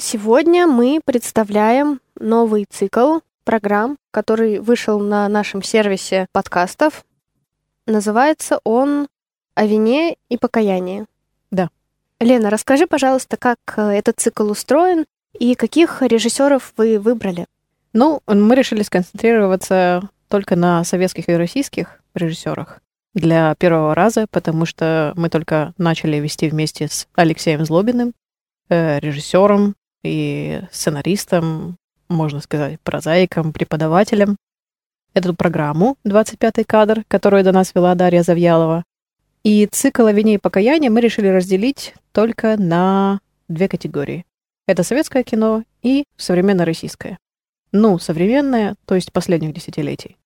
[0.00, 7.04] Сегодня мы представляем новый цикл программ, который вышел на нашем сервисе подкастов.
[7.86, 9.08] Называется он
[9.54, 11.04] «О вине и покаянии».
[11.50, 11.68] Да.
[12.18, 15.04] Лена, расскажи, пожалуйста, как э, этот цикл устроен
[15.38, 17.44] и каких режиссеров вы выбрали?
[17.92, 22.80] Ну, мы решили сконцентрироваться только на советских и российских режиссерах
[23.12, 28.14] для первого раза, потому что мы только начали вести вместе с Алексеем Злобиным,
[28.70, 31.76] э, режиссером, и сценаристом,
[32.08, 34.36] можно сказать, прозаиком, преподавателем.
[35.12, 38.84] Эту программу «25-й кадр», которую до нас вела Дарья Завьялова.
[39.42, 44.26] И цикл о вине и покаянии мы решили разделить только на две категории.
[44.66, 47.18] Это советское кино и современное российское.
[47.72, 50.16] Ну, современное, то есть последних десятилетий.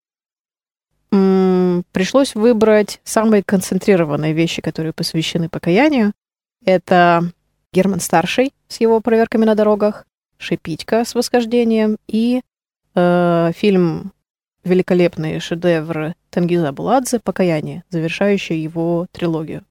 [1.12, 6.12] М-м, пришлось выбрать самые концентрированные вещи, которые посвящены покаянию.
[6.64, 7.30] Это
[7.72, 10.05] Герман Старший с его проверками на дорогах,
[10.37, 12.42] Шипитька с восхождением и
[12.95, 14.12] э, фильм
[14.64, 19.64] великолепный шедевр Тенгиза Буладзе «Покаяние», завершающий его трилогию.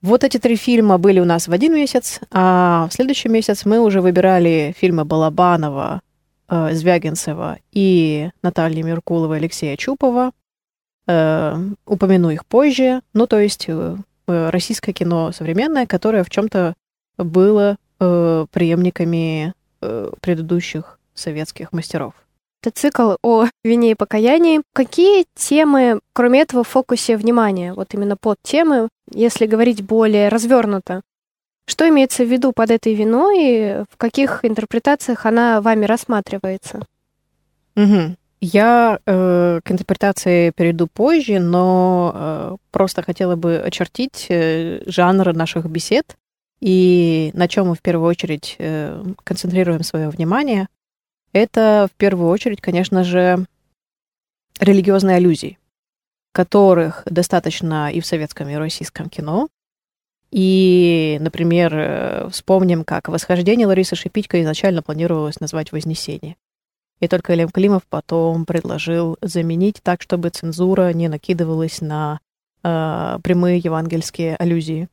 [0.00, 3.80] Вот эти три фильма были у нас в один месяц, а в следующий месяц мы
[3.80, 6.02] уже выбирали фильмы Балабанова,
[6.48, 10.30] э, Звягинцева и Натальи Меркуловой, Алексея Чупова.
[11.08, 13.00] Э, упомяну их позже.
[13.12, 13.96] Ну, то есть э,
[14.28, 16.74] Э, российское кино современное, которое в чем-то
[17.18, 22.14] было э, преемниками э, предыдущих советских мастеров.
[22.62, 24.62] Это цикл о вине и покаянии.
[24.72, 27.72] Какие темы, кроме этого, в фокусе внимания?
[27.72, 31.02] Вот именно под темы, если говорить более развернуто.
[31.68, 36.80] Что имеется в виду под этой виной и в каких интерпретациях она вами рассматривается?
[37.76, 38.16] Угу.
[38.40, 45.66] Я э, к интерпретации перейду позже, но э, просто хотела бы очертить э, жанр наших
[45.66, 46.16] бесед
[46.60, 50.68] и на чем мы в первую очередь э, концентрируем свое внимание.
[51.32, 53.46] Это в первую очередь, конечно же,
[54.58, 55.58] религиозные аллюзии,
[56.32, 59.48] которых достаточно и в советском, и в российском кино.
[60.30, 66.36] И, например, э, вспомним, как «Восхождение» Ларисы Шипитько изначально планировалось назвать «Вознесение».
[67.00, 72.20] И только Ильям Климов потом предложил заменить так, чтобы цензура не накидывалась на
[72.62, 74.88] э, прямые евангельские аллюзии.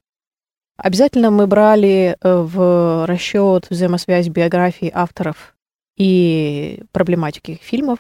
[0.84, 5.56] Обязательно мы брали э, в расчет взаимосвязь биографий авторов
[5.96, 8.00] и проблематики их фильмов,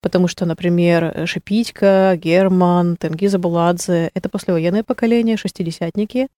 [0.00, 6.28] потому что, например, Шипитько, Герман, Тенгиза Буладзе— это послевоенное поколение, шестидесятники,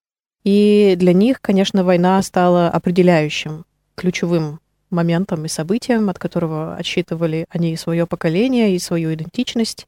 [0.42, 4.58] и для них, конечно, война стала определяющим, ключевым
[4.90, 9.86] моментом и событием, от которого отсчитывали они свое поколение и свою идентичность.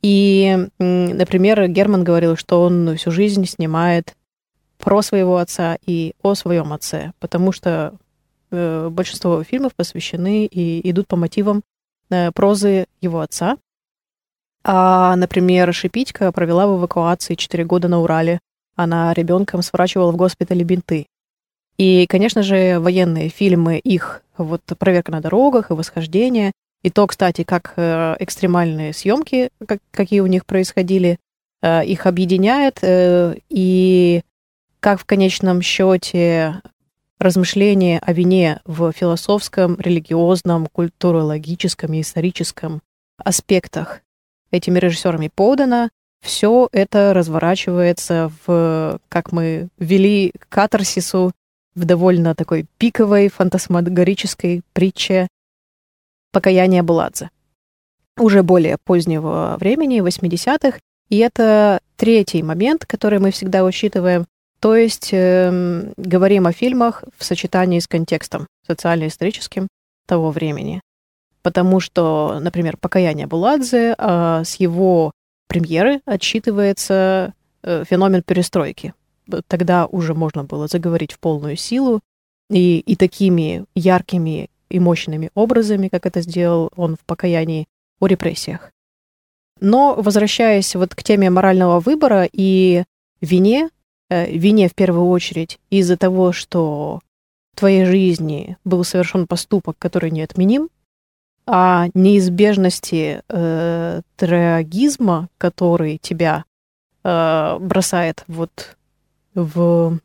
[0.00, 4.14] И, например, Герман говорил, что он всю жизнь снимает
[4.78, 7.94] про своего отца и о своем отце, потому что
[8.50, 11.62] э, большинство фильмов посвящены и идут по мотивам
[12.10, 13.56] э, прозы его отца.
[14.64, 18.40] А, например, Шипитька провела в эвакуации 4 года на Урале.
[18.76, 21.06] Она ребенком сворачивала в госпитале бинты.
[21.78, 26.52] И, конечно же, военные фильмы, их вот проверка на дорогах и восхождение,
[26.82, 31.18] и то, кстати, как э, экстремальные съемки, как, какие у них происходили,
[31.62, 34.22] э, их объединяет, э, и
[34.80, 36.62] как в конечном счете
[37.18, 42.80] размышления о вине в философском, религиозном, культурологическом и историческом
[43.16, 44.00] аспектах
[44.50, 45.90] этими режиссерами подано,
[46.20, 51.32] все это разворачивается в, как мы вели к катарсису
[51.74, 55.28] в довольно такой пиковой фантасмагорической притче
[56.32, 57.30] «Покаяние Буладзе».
[58.16, 60.78] Уже более позднего времени, 80-х,
[61.08, 64.26] и это третий момент, который мы всегда учитываем,
[64.60, 69.68] то есть э, говорим о фильмах в сочетании с контекстом социально-историческим
[70.06, 70.80] того времени.
[71.42, 75.12] Потому что, например, «Покаяние Буладзе» э, с его
[75.46, 77.32] премьеры отсчитывается
[77.62, 78.94] э, феномен перестройки
[79.46, 82.00] тогда уже можно было заговорить в полную силу
[82.50, 87.66] и, и такими яркими и мощными образами, как это сделал он в покаянии
[88.00, 88.70] о репрессиях.
[89.60, 92.84] Но возвращаясь вот к теме морального выбора и
[93.20, 93.70] вине,
[94.08, 97.00] э, вине в первую очередь из-за того, что
[97.54, 100.68] в твоей жизни был совершен поступок, который неотменим,
[101.46, 106.44] а неизбежности э, трагизма, который тебя
[107.04, 108.76] э, бросает вот
[109.34, 109.98] в,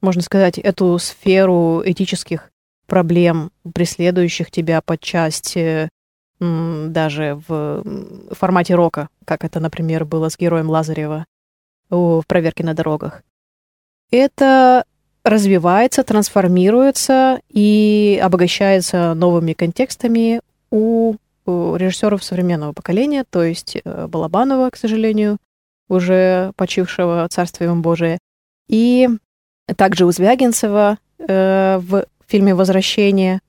[0.00, 2.50] можно сказать, эту сферу этических
[2.86, 5.56] проблем, преследующих тебя под часть
[6.40, 7.84] даже в
[8.32, 11.24] формате рока, как это, например, было с героем Лазарева
[11.98, 13.22] в проверке на дорогах.
[14.10, 14.84] Это
[15.24, 20.40] развивается, трансформируется и обогащается новыми контекстами
[20.70, 21.14] у
[21.46, 25.38] режиссеров современного поколения, то есть э, Балабанова, к сожалению,
[25.88, 28.18] уже почившего «Царствием Божие»,
[28.68, 29.08] и
[29.76, 33.40] также у Звягинцева э, в фильме «Возвращение»,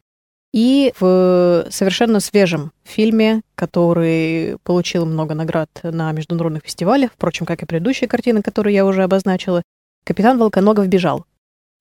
[0.54, 7.66] и в совершенно свежем фильме, который получил много наград на международных фестивалях, впрочем, как и
[7.66, 9.64] предыдущие картины, которые я уже обозначила,
[10.06, 11.26] «Капитан Волконогов бежал».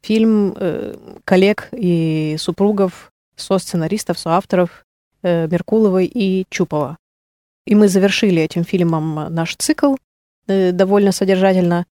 [0.03, 4.85] Фильм э, коллег и супругов, со-сценаристов, соавторов
[5.23, 6.97] э, Меркуловой и Чупова.
[7.67, 9.97] И мы завершили этим фильмом наш цикл
[10.47, 11.85] э, довольно содержательно.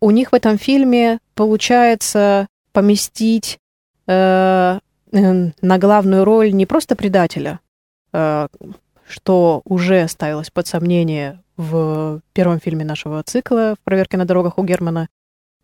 [0.00, 3.58] У них в этом фильме получается поместить
[4.06, 4.80] э,
[5.14, 7.60] на главную роль не просто предателя,
[8.12, 8.48] э,
[9.08, 14.64] что уже ставилось под сомнение в первом фильме нашего цикла в «Проверке на дорогах» у
[14.64, 15.08] Германа,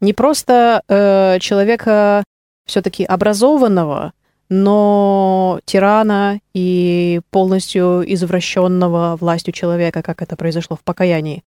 [0.01, 2.25] не просто э, человека
[2.67, 4.13] все-таки образованного,
[4.49, 11.43] но тирана и полностью извращенного властью человека, как это произошло в «Покаянии».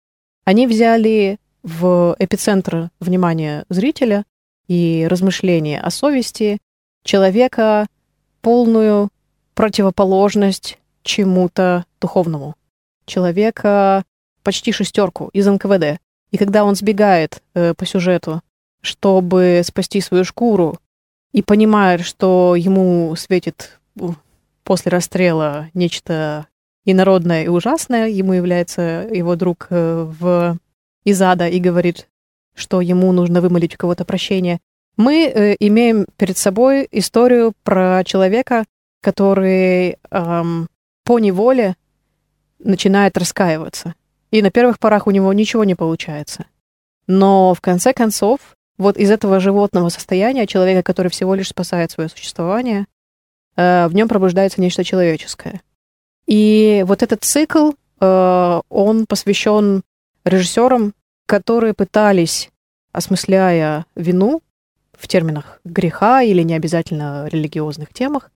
[0.45, 4.23] Они взяли в эпицентр внимания зрителя
[4.67, 6.59] и размышления о совести
[7.03, 7.87] человека,
[8.41, 9.09] полную
[9.53, 12.55] противоположность чему-то духовному.
[13.05, 14.03] Человека
[14.43, 15.99] почти шестерку из НКВД.
[16.31, 18.41] И когда он сбегает э, по сюжету,
[18.81, 20.77] чтобы спасти свою шкуру,
[21.31, 23.79] и понимает, что ему светит
[24.63, 26.47] после расстрела нечто
[26.85, 30.57] инородное и ужасное, ему является его друг э, в
[31.03, 32.07] из ада и говорит,
[32.55, 34.59] что ему нужно вымолить у кого-то прощение.
[34.99, 38.65] Мы э, имеем перед собой историю про человека,
[39.01, 40.67] который эм,
[41.05, 41.77] по неволе
[42.59, 43.95] начинает раскаиваться.
[44.29, 46.47] И на первых порах у него ничего не получается.
[47.07, 48.41] Но в конце концов,
[48.77, 52.85] вот из этого животного состояния человека, который всего лишь спасает свое существование,
[53.55, 55.61] э, в нем пробуждается нечто человеческое.
[56.27, 59.81] И вот этот цикл, э, он посвящен
[60.25, 60.93] режиссерам,
[61.25, 62.49] которые пытались,
[62.91, 64.41] осмысляя вину,
[64.99, 68.31] в терминах греха или не обязательно религиозных темах,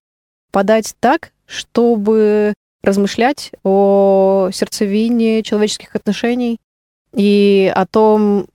[0.51, 6.59] подать так, чтобы размышлять о сердцевине человеческих отношений
[7.13, 8.47] и о том,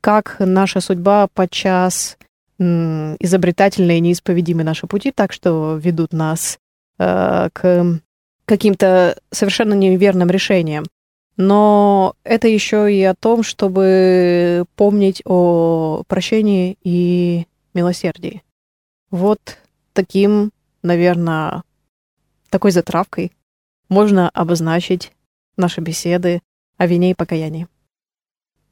[0.00, 2.16] как наша судьба подчас
[2.58, 6.58] изобретательны и неисповедимы наши пути, так что ведут нас
[6.98, 8.00] э, к
[8.44, 10.84] каким-то совершенно неверным решениям.
[11.40, 18.42] Но это еще и о том, чтобы помнить о прощении и милосердии.
[19.10, 19.56] Вот
[19.94, 20.52] таким,
[20.82, 21.62] наверное,
[22.50, 23.32] такой затравкой
[23.88, 25.12] можно обозначить
[25.56, 26.42] наши беседы
[26.76, 27.68] о вине и покаянии.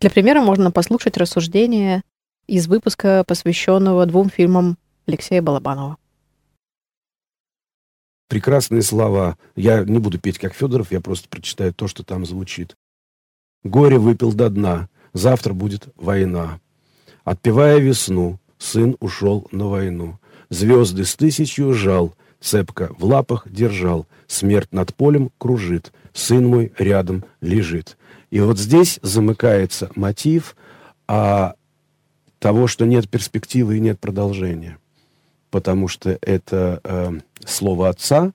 [0.00, 2.02] Для примера можно послушать рассуждения
[2.46, 4.76] из выпуска, посвященного двум фильмам
[5.06, 5.96] Алексея Балабанова.
[8.28, 9.38] Прекрасные слова.
[9.56, 12.76] Я не буду петь как Федоров, я просто прочитаю то, что там звучит.
[13.64, 16.60] Горе выпил до дна, завтра будет война.
[17.24, 20.18] Отпевая весну, сын ушел на войну.
[20.50, 24.06] Звезды с тысячью жал, цепко в лапах держал.
[24.26, 27.96] Смерть над полем кружит, сын мой рядом лежит.
[28.30, 30.54] И вот здесь замыкается мотив
[31.06, 31.54] а,
[32.38, 34.78] того, что нет перспективы и нет продолжения
[35.50, 37.12] потому что это э,
[37.44, 38.32] слово отца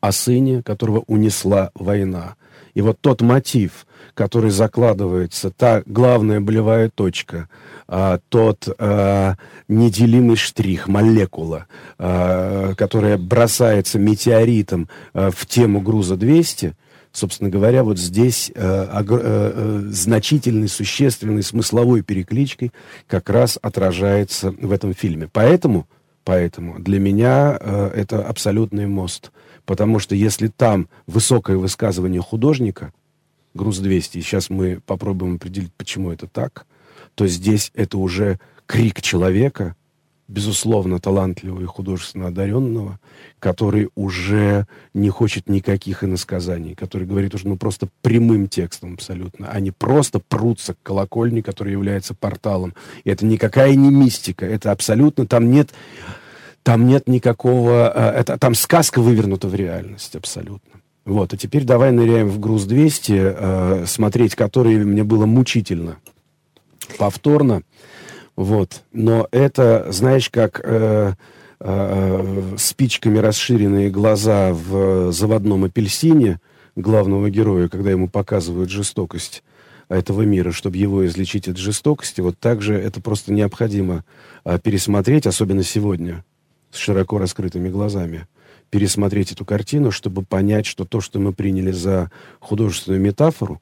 [0.00, 2.36] о сыне, которого унесла война.
[2.74, 7.48] И вот тот мотив, который закладывается, та главная болевая точка,
[7.88, 9.34] а, тот а,
[9.66, 11.66] неделимый штрих, молекула,
[11.98, 16.76] а, которая бросается метеоритом а, в тему груза 200,
[17.12, 22.72] собственно говоря, вот здесь а, а, а, значительной, существенной смысловой перекличкой
[23.06, 25.28] как раз отражается в этом фильме.
[25.32, 25.88] Поэтому
[26.28, 29.32] Поэтому для меня э, это абсолютный мост.
[29.64, 32.92] Потому что если там высокое высказывание художника,
[33.54, 36.66] груз 200, и сейчас мы попробуем определить, почему это так,
[37.14, 39.74] то здесь это уже крик человека,
[40.28, 43.00] безусловно, талантливого и художественно одаренного,
[43.40, 49.58] который уже не хочет никаких иносказаний, который говорит уже ну, просто прямым текстом абсолютно, а
[49.60, 52.74] не просто прутся к колокольне, который является порталом.
[53.04, 55.70] И это никакая не мистика, это абсолютно, там нет,
[56.62, 60.80] там нет никакого, э, это, там сказка вывернута в реальность абсолютно.
[61.06, 65.96] Вот, а теперь давай ныряем в груз 200, э, смотреть который мне было мучительно
[66.98, 67.62] повторно.
[68.38, 68.84] Вот.
[68.92, 71.14] Но это, знаешь, как э,
[71.58, 76.38] э, спичками расширенные глаза в заводном апельсине
[76.76, 79.42] главного героя, когда ему показывают жестокость
[79.88, 84.04] этого мира, чтобы его излечить от жестокости, вот так же это просто необходимо
[84.44, 86.24] а, пересмотреть, особенно сегодня,
[86.70, 88.28] с широко раскрытыми глазами,
[88.70, 93.60] пересмотреть эту картину, чтобы понять, что то, что мы приняли за художественную метафору,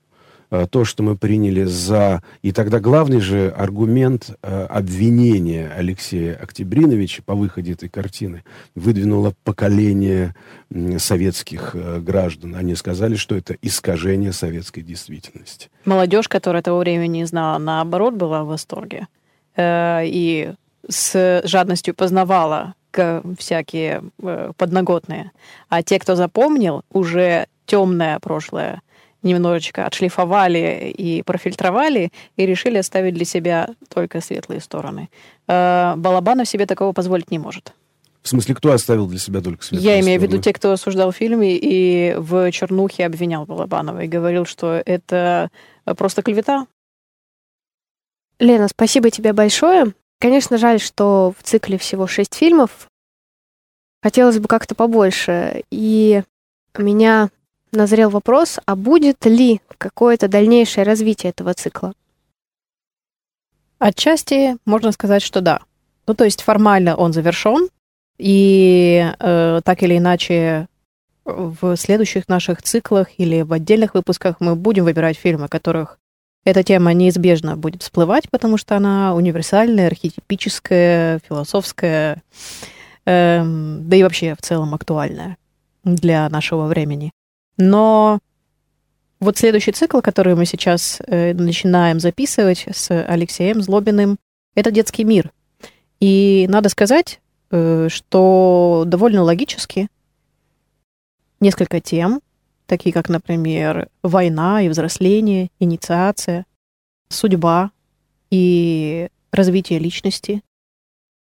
[0.70, 2.22] то, что мы приняли за...
[2.42, 10.34] И тогда главный же аргумент а, обвинения Алексея Октябриновича по выходе этой картины выдвинуло поколение
[10.98, 12.54] советских а, граждан.
[12.54, 15.68] Они сказали, что это искажение советской действительности.
[15.84, 19.08] Молодежь, которая того времени не знала, наоборот, была в восторге.
[19.56, 20.52] Э, и
[20.88, 22.74] с жадностью познавала
[23.38, 25.32] всякие э, подноготные.
[25.68, 28.80] А те, кто запомнил, уже темное прошлое
[29.26, 35.10] немножечко отшлифовали и профильтровали и решили оставить для себя только светлые стороны.
[35.48, 37.74] Э, Балабанов себе такого позволить не может.
[38.22, 41.12] В смысле, кто оставил для себя только светлые Я имею в виду те, кто осуждал
[41.12, 45.50] фильм и в чернухе обвинял Балабанова и говорил, что это
[45.96, 46.66] просто клевета.
[48.40, 49.94] Лена, спасибо тебе большое.
[50.20, 52.88] Конечно, жаль, что в цикле всего шесть фильмов.
[54.02, 55.62] Хотелось бы как-то побольше.
[55.70, 56.22] И
[56.76, 57.30] меня
[57.76, 61.92] назрел вопрос, а будет ли какое-то дальнейшее развитие этого цикла?
[63.78, 65.60] Отчасти можно сказать, что да.
[66.06, 67.68] Ну, то есть формально он завершен,
[68.18, 70.68] и э, так или иначе
[71.24, 75.98] в следующих наших циклах или в отдельных выпусках мы будем выбирать фильмы, которых
[76.44, 82.22] эта тема неизбежно будет всплывать, потому что она универсальная, архетипическая, философская,
[83.04, 85.36] э, да и вообще в целом актуальная
[85.82, 87.10] для нашего времени.
[87.56, 88.18] Но
[89.18, 94.18] вот следующий цикл, который мы сейчас э, начинаем записывать с Алексеем Злобиным,
[94.54, 95.32] это детский мир.
[96.00, 97.20] И надо сказать,
[97.50, 99.88] э, что довольно логически
[101.40, 102.20] несколько тем,
[102.66, 106.44] такие как, например, война и взросление, инициация,
[107.08, 107.70] судьба
[108.30, 110.42] и развитие личности,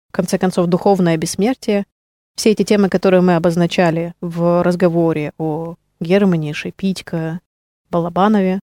[0.09, 1.85] в конце концов, духовное бессмертие,
[2.35, 7.39] все эти темы, которые мы обозначали в разговоре о Германии, Шипитько,
[7.89, 8.59] Балабанове,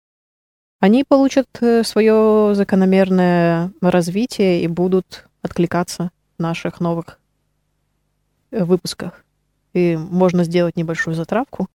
[0.81, 7.21] они получат э, свое закономерное развитие и будут откликаться в наших новых
[8.51, 9.23] э, выпусках.
[9.75, 11.69] И можно сделать небольшую затравку,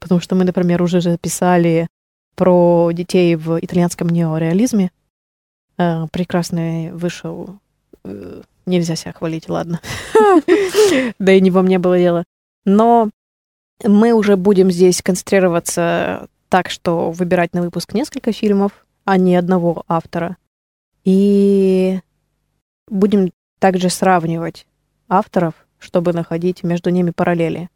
[0.00, 1.86] потому что мы, например, уже записали
[2.34, 4.90] про детей в итальянском неореализме.
[5.76, 7.58] Э, прекрасный вышел.
[8.64, 9.80] Нельзя себя хвалить, ладно.
[11.18, 12.24] Да и не во мне было дело.
[12.64, 13.10] Но
[13.84, 19.84] мы уже будем здесь концентрироваться так, что выбирать на выпуск несколько фильмов, а не одного
[19.88, 20.36] автора.
[21.04, 22.00] И
[22.88, 24.66] будем также сравнивать
[25.08, 27.68] авторов, чтобы находить между ними параллели.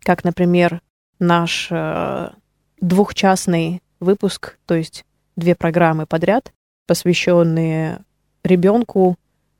[0.00, 0.80] Как, например,
[1.18, 2.30] наш э,
[2.80, 5.04] двухчастный выпуск, то есть
[5.36, 6.52] две программы подряд,
[6.86, 8.04] посвященные
[8.42, 9.16] ребенку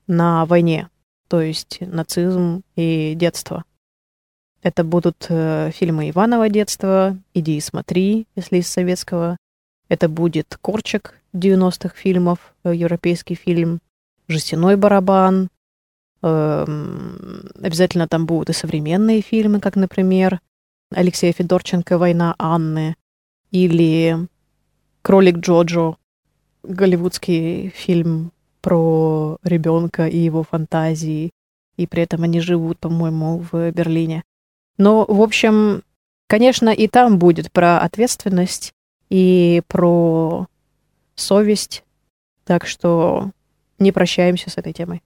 [0.06, 0.88] на войне,
[1.28, 3.64] то есть нацизм и детство.
[4.62, 9.36] Это будут э, фильмы Иванова детства, «Иди и смотри», если из советского.
[9.88, 13.80] Это будет «Корчик» 90-х фильмов, э, европейский фильм,
[14.26, 15.48] «Жестяной барабан».
[16.22, 16.64] Э,
[17.62, 20.40] обязательно там будут и современные фильмы, как, например,
[20.92, 22.96] Алексея Федорченко «Война Анны»
[23.52, 24.26] или
[25.02, 25.96] «Кролик Джоджо»,
[26.64, 31.30] голливудский фильм про ребенка и его фантазии,
[31.76, 34.24] и при этом они живут, по-моему, в Берлине.
[34.78, 35.82] Но, в общем,
[36.28, 38.72] конечно, и там будет про ответственность
[39.10, 40.46] и про
[41.16, 41.84] совесть.
[42.44, 43.30] Так что
[43.78, 45.02] не прощаемся с этой темой.